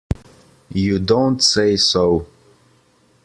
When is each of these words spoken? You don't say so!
You 0.71 0.97
don't 0.97 1.43
say 1.43 1.75
so! 1.77 2.25